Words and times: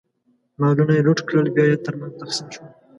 مالونه 0.59 0.91
یې 0.97 1.05
لوټ 1.07 1.19
کړل، 1.27 1.47
بیا 1.55 1.65
یې 1.71 1.77
ترمنځ 1.85 2.13
تقسیم 2.21 2.47
شول. 2.53 2.69